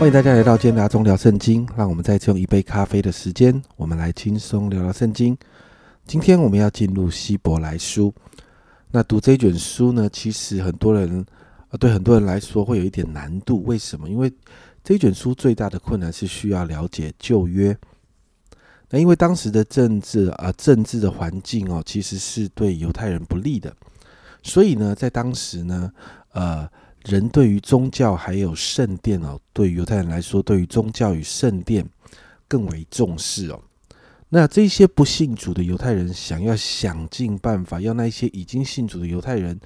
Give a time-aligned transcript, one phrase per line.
[0.00, 5.36] 欢迎大家来到健达中聊圣经，让我们再次用一杯咖啡的时间，我们来轻松聊聊圣经。
[6.06, 8.10] 今天我们要进入希伯来书。
[8.90, 11.22] 那读这卷书呢，其实很多人，
[11.68, 13.62] 呃，对很多人来说会有一点难度。
[13.64, 14.08] 为什么？
[14.08, 14.32] 因为
[14.82, 17.76] 这卷书最大的困难是需要了解旧约。
[18.88, 23.70] 那因为当时的政治啊，政治的环境哦，其实是对犹太人不利的，
[24.42, 25.92] 所以呢，在当时呢，
[26.32, 26.66] 呃。
[27.04, 31.88] 人对于宗教还有圣殿哦，对犹太人来说，对于宗教与圣殿
[32.46, 33.62] 更为重视哦。
[34.28, 39.58] 那这些不信主的犹太人想要想尽办法，要那些已经信主的犹太人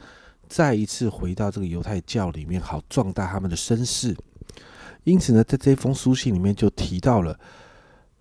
[0.48, 4.16] 再一次回到这个犹太教里面，好壮大他们的声势。
[5.02, 7.38] 因此呢，在这封书信里面就提到了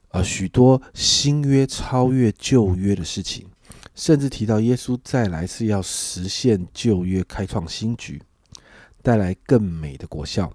[0.09, 3.47] 呃许多新约超越旧约的事情，
[3.95, 8.21] 甚至提到耶稣再来是要实现旧约，开创新局。
[9.03, 10.51] 带来更美的果效。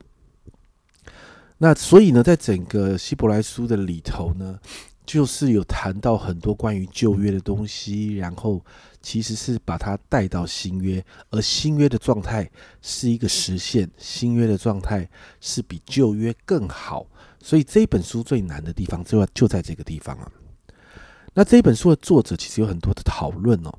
[1.58, 4.58] 那所以呢，在整个希伯来书的里头呢，
[5.04, 8.64] 就是有谈到很多关于旧约的东西，然后
[9.02, 12.48] 其实是把它带到新约，而新约的状态
[12.80, 15.08] 是一个实现，新约的状态
[15.40, 17.06] 是比旧约更好。
[17.40, 20.30] 所以这本书最难的地方就就在这个地方啊。
[21.34, 23.72] 那这本书的作者其实有很多的讨论哦。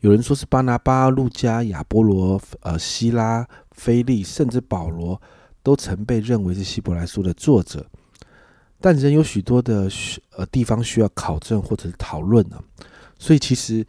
[0.00, 3.46] 有人说是巴拿巴、路加、亚波罗、呃、希拉、
[3.78, 5.18] 菲利，甚至保罗，
[5.62, 7.86] 都曾被认为是希伯来书的作者，
[8.80, 9.88] 但仍有许多的
[10.36, 12.60] 呃地方需要考证或者是讨论呢。
[13.18, 13.86] 所以其实，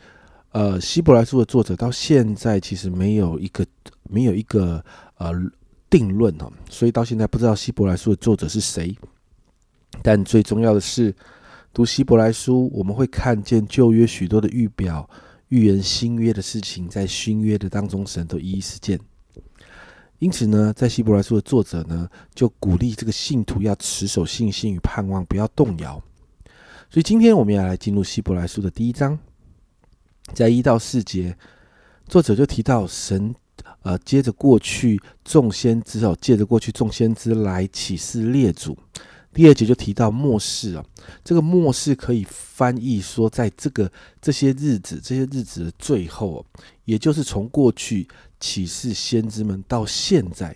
[0.52, 3.66] 呃，希伯来书的作者到现在其实没有一个
[4.04, 4.84] 没有一个
[5.18, 5.32] 呃
[5.90, 8.96] 定论哦，所以到现在不知道希伯来书的作者是谁。
[10.04, 11.14] 但最重要的是，
[11.74, 15.10] 读希伯来书，我们会看见旧约许多的预表。
[15.50, 19.00] 预言新约的事情，在新约的当中，神都一一实践。
[20.20, 26.02] 因此呢，在希伯来书的作者呢，就鼓励这个信徒要持守信心与盼望，不要动摇。
[26.90, 29.18] 所以今天我们要来进入希伯来书的第一章，
[30.34, 31.38] 在一到四节，
[32.08, 33.34] 作者就提到神，
[33.84, 38.78] 呃，接着过去众先知哦，借着过去众先知来启示列祖。
[39.32, 40.84] 第二节就提到末世啊，
[41.24, 46.44] 这个末世可以翻译说，在这个这些日子，这些日子的最后，
[46.86, 48.08] 也就是从过去
[48.40, 50.56] 启示先知们到现在，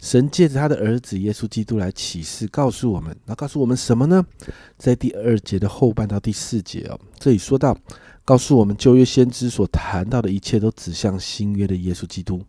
[0.00, 4.24] 神借着他的儿子耶稣基督来启示，告诉我们，那告诉我们什么呢？
[4.76, 7.78] 在第二节的后半到第四节哦，这里说到，
[8.24, 12.42] 告诉我们旧约先知所谈到的一切，都指向新约的耶稣基督。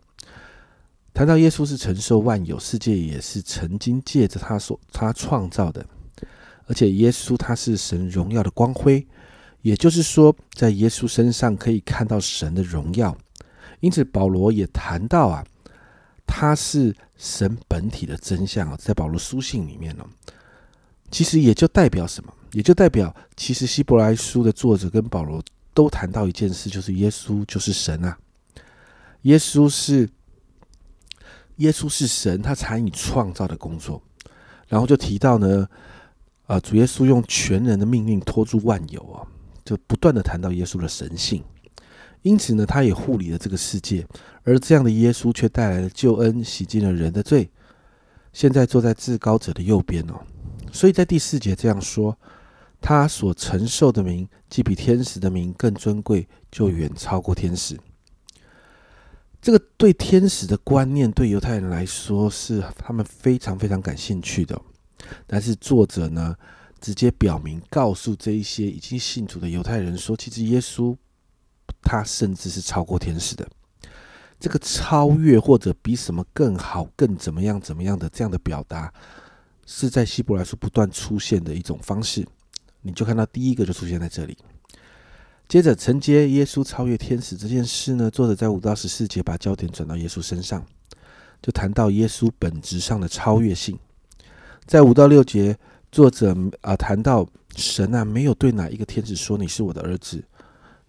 [1.16, 5.82] 谈到耶稣是承受万有，世界也是曾经借着他所他创造的，
[6.66, 9.06] 而且耶稣他是神荣耀的光辉，
[9.62, 13.16] 也就是说，在耶稣身上可以看到神的荣耀。
[13.80, 15.42] 因此，保罗也谈到啊，
[16.26, 20.04] 他是神本体的真相啊，在保罗书信里面呢，
[21.10, 22.30] 其实也就代表什么？
[22.52, 28.18] 也就代表，其实希伯来书的作者跟保罗都谈到一件事，就是耶稣就是神啊，
[29.22, 30.06] 耶稣是。
[31.56, 34.02] 耶稣是神，他参与创造的工作，
[34.68, 35.66] 然后就提到呢，
[36.46, 39.26] 啊，主耶稣用全人的命令托住万有啊，
[39.64, 41.42] 就不断的谈到耶稣的神性，
[42.22, 44.06] 因此呢，他也护理了这个世界，
[44.42, 47.48] 而这样的耶稣却带来了救恩，洗净了人的罪，
[48.32, 50.20] 现在坐在至高者的右边哦，
[50.70, 52.18] 所以在第四节这样说，
[52.82, 57.78] 他所承受的名，既比天使的名更尊贵，就远超过天使。
[59.40, 64.60] 这个对天使的观念，对犹太人来说是他们非常非常感兴趣的。
[65.26, 66.34] 但是作者呢，
[66.80, 70.96] 直接表明告诉这一些已经信主的犹太人说，其实耶稣
[71.82, 73.46] 他甚至是超过天使的。
[74.40, 78.92] 这个超越或者比什么更好、更怎么样、怎么样的这样的表达，
[79.64, 82.26] 是在希伯来书不断出现的一种方式。
[82.82, 84.36] 你就看到第一个就出现在这里。
[85.48, 90.64] 接着承接耶稣超越天使这件事呢，作者在五到十四节把焦点转到耶稣身上，
[91.40, 93.78] 就谈到耶稣本质上的超越性。
[94.66, 95.56] 在五到六节，
[95.92, 100.20] 作者啊谈到神啊没有对哪一个天使说你是我的儿子，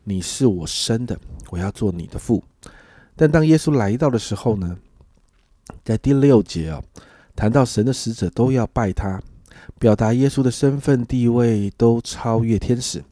[0.04, 1.16] 你是我生的，
[1.52, 2.44] 我要做你的父。
[3.16, 4.76] 但当耶稣来到的时候呢，
[5.86, 6.82] 在第六节啊
[7.36, 9.22] 谈到神的使者都要拜他，
[9.78, 13.04] 表达耶稣的身份地位都超越天使。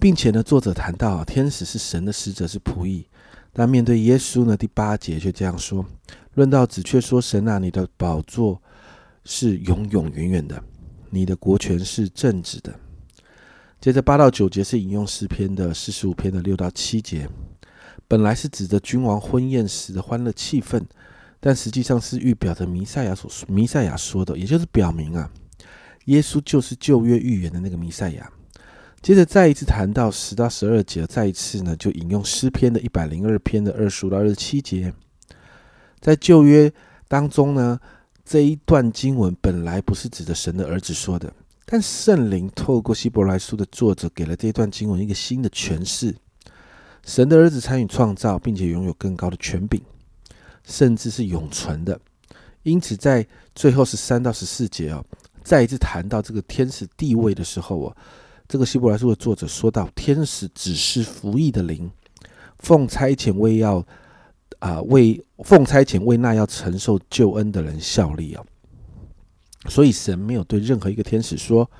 [0.00, 3.06] 并且呢，作者谈到天使是神的使者，是仆役。
[3.52, 5.84] 但面对耶稣呢，第八节却这样说：
[6.34, 8.62] 论到子，却说神啊，你的宝座
[9.24, 10.62] 是永永远远的，
[11.10, 12.72] 你的国权是正直的。
[13.80, 17.28] 接着八到九节是引用诗篇的四十五篇的六到七节，
[18.06, 20.80] 本来是指着君王婚宴时的欢乐气氛，
[21.40, 25.28] 但实际上是预表着弥赛亚所弥赛亚说的，也就是表明啊，
[26.04, 28.30] 耶稣就是旧约预言的那个弥赛亚。
[29.00, 34.92] 接着再一次谈到十到十二节，再一次呢就引用诗篇的一百零二篇的二十五到二十七节，
[36.00, 36.70] 在旧约
[37.06, 37.78] 当中呢，
[38.24, 41.32] 这一段经文本来不是指着神的儿子说的，
[41.64, 46.14] 但圣灵透过希伯来书的作者给了这一段经文一个新的诠释：
[47.06, 49.80] 神的儿子参与创造，并且拥有更高的权柄，
[50.64, 51.98] 甚至是永存的。
[52.64, 53.24] 因此，在
[53.54, 55.02] 最后十三到十四节哦，
[55.44, 57.96] 再一次谈到这个天使地位的时候哦。
[58.48, 61.90] 这个希伯来书的作者说到，天使只是服役的灵，
[62.58, 63.86] 奉差遣为要
[64.58, 68.42] 啊为奉差遣为那要承受救恩的人效力啊。
[69.68, 71.70] 所以神没有对任何一个天使说，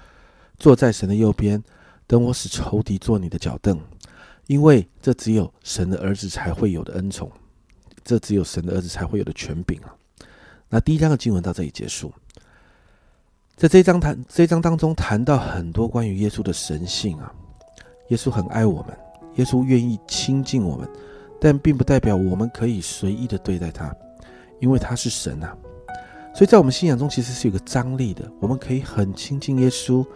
[0.58, 1.62] 坐在神的右边，
[2.06, 3.80] 等我使仇敌做你的脚凳，
[4.46, 7.32] 因为这只有神的儿子才会有的恩宠，
[8.04, 9.96] 这只有神的儿子才会有的权柄啊。
[10.68, 12.12] 那第一章的经文到这里结束。
[13.58, 17.34] 在这一章谈这一章当中谈到很多关于耶稣的神性啊，
[18.06, 18.96] 耶稣很爱我们，
[19.34, 20.88] 耶稣愿意亲近我们，
[21.40, 23.92] 但并不代表我们可以随意的对待他，
[24.60, 25.56] 因为他是神啊。
[26.32, 30.06] 所以在我们信仰中其实是有个张力的，我们可以很亲近耶稣，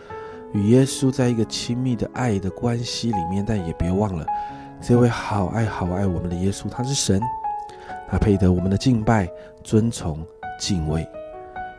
[0.53, 4.25] 与耶稣在一个亲密的爱的关系里面，但也别忘了
[4.81, 7.21] 这位好爱好爱我们的耶稣，他是神，
[8.09, 9.29] 他配得我们的敬拜、
[9.65, 10.25] 尊崇、
[10.61, 11.05] 敬畏。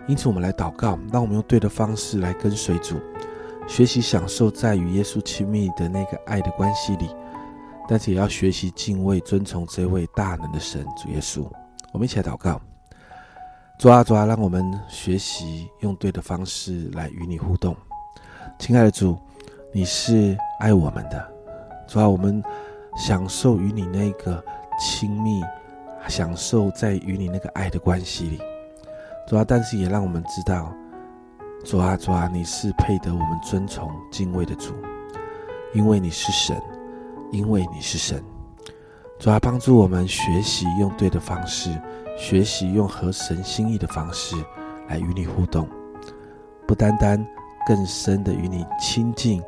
[0.06, 3.00] 因此，我们来祷告，让我们用对的方式来跟随主，
[3.68, 7.10] 学习享受在与耶稣亲密的那个爱的关系里，
[7.88, 11.46] 但是也要学习敬畏、尊崇这位大能的神主耶稣。
[11.94, 12.60] 我们一起来祷告，
[13.80, 17.74] 主啊，主啊，让我们学习用对的方式来与你互动。
[18.60, 19.18] 亲爱的主，
[19.72, 21.32] 你是爱我们的，
[21.88, 22.44] 主啊，我们
[22.98, 24.44] 享受与你那个
[24.78, 25.42] 亲密，
[26.10, 28.40] 享受在与你那个爱的关系里。
[29.28, 30.74] 主啊，但是也让我们知道，
[31.64, 34.74] 主啊，主啊，你是配得我们尊崇敬畏的主，
[35.74, 36.62] 因为你是神，
[37.32, 38.22] 因为你是神。
[39.20, 41.70] 主啊，帮助我们学习用对的方式，
[42.18, 44.36] 学习用合神心意的方式
[44.90, 45.68] 来与你互动，
[46.68, 47.26] 不单单
[47.66, 49.42] 更深的与你亲近，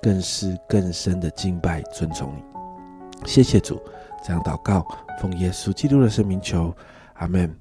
[0.00, 2.42] 更是更深的敬拜尊崇你。
[3.26, 3.78] 谢谢主，
[4.24, 4.86] 这样祷告，
[5.20, 6.74] 奉耶稣基督的圣名求，
[7.14, 7.54] 阿门。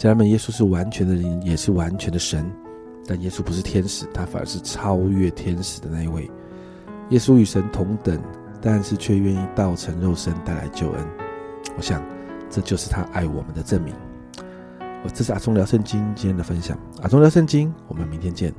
[0.00, 2.50] 家人们，耶稣是完全的人，也是完全的神，
[3.06, 6.26] 但耶稣不是天使，他反而是超越天使的那一位。
[7.10, 8.18] 耶稣与神同等，
[8.62, 11.06] 但是却愿意道成肉身带来救恩。
[11.76, 12.02] 我想，
[12.48, 13.94] 这就是他爱我们的证明。
[15.04, 18.54] 我这是阿忠聊圣经今天的分享，阿忠聊圣经，我们明天见。